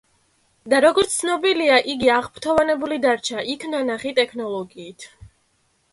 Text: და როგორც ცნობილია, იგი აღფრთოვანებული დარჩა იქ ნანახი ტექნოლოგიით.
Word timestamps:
და 0.71 0.77
როგორც 0.85 1.11
ცნობილია, 1.17 1.75
იგი 1.95 2.11
აღფრთოვანებული 2.15 2.99
დარჩა 3.07 3.47
იქ 3.57 3.69
ნანახი 3.75 4.15
ტექნოლოგიით. 4.21 5.07